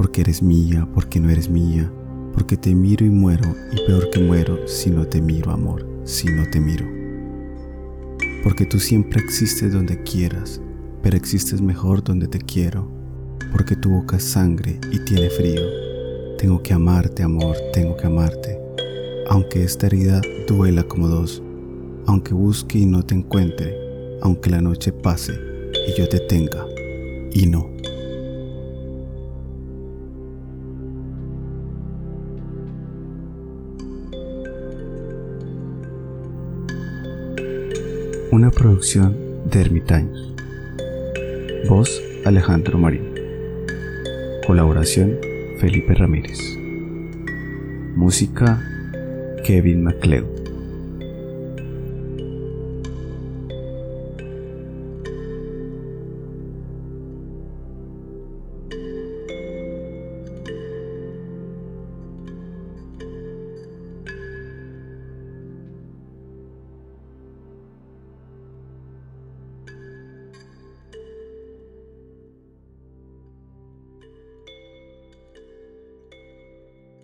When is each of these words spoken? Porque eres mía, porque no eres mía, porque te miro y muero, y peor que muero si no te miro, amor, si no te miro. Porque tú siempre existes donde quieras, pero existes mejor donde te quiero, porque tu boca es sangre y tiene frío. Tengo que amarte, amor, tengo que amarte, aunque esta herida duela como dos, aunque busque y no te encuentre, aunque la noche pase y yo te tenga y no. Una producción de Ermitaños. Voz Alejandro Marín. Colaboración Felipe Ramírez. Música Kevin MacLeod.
Porque 0.00 0.22
eres 0.22 0.42
mía, 0.42 0.88
porque 0.94 1.20
no 1.20 1.28
eres 1.28 1.50
mía, 1.50 1.92
porque 2.32 2.56
te 2.56 2.74
miro 2.74 3.04
y 3.04 3.10
muero, 3.10 3.54
y 3.70 3.86
peor 3.86 4.08
que 4.08 4.18
muero 4.18 4.66
si 4.66 4.88
no 4.88 5.06
te 5.06 5.20
miro, 5.20 5.50
amor, 5.50 5.86
si 6.04 6.26
no 6.26 6.48
te 6.48 6.58
miro. 6.58 6.86
Porque 8.42 8.64
tú 8.64 8.80
siempre 8.80 9.20
existes 9.20 9.74
donde 9.74 10.02
quieras, 10.02 10.58
pero 11.02 11.18
existes 11.18 11.60
mejor 11.60 12.02
donde 12.02 12.28
te 12.28 12.38
quiero, 12.38 12.90
porque 13.52 13.76
tu 13.76 13.90
boca 13.90 14.16
es 14.16 14.24
sangre 14.24 14.80
y 14.90 15.04
tiene 15.04 15.28
frío. 15.28 15.60
Tengo 16.38 16.62
que 16.62 16.72
amarte, 16.72 17.22
amor, 17.22 17.58
tengo 17.74 17.94
que 17.98 18.06
amarte, 18.06 18.58
aunque 19.28 19.64
esta 19.64 19.84
herida 19.84 20.22
duela 20.48 20.82
como 20.82 21.08
dos, 21.08 21.42
aunque 22.06 22.32
busque 22.32 22.78
y 22.78 22.86
no 22.86 23.04
te 23.04 23.14
encuentre, 23.14 23.76
aunque 24.22 24.48
la 24.48 24.62
noche 24.62 24.94
pase 24.94 25.34
y 25.86 26.00
yo 26.00 26.08
te 26.08 26.20
tenga 26.20 26.64
y 27.34 27.44
no. 27.44 27.68
Una 38.32 38.52
producción 38.52 39.16
de 39.50 39.60
Ermitaños. 39.60 40.32
Voz 41.68 42.00
Alejandro 42.24 42.78
Marín. 42.78 43.12
Colaboración 44.46 45.18
Felipe 45.58 45.94
Ramírez. 45.94 46.38
Música 47.96 48.62
Kevin 49.44 49.82
MacLeod. 49.82 50.39